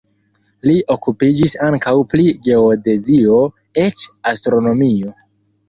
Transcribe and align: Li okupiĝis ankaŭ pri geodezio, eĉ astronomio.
Li 0.69 0.73
okupiĝis 0.95 1.53
ankaŭ 1.67 1.93
pri 2.15 2.25
geodezio, 2.49 3.39
eĉ 3.87 4.09
astronomio. 4.35 5.17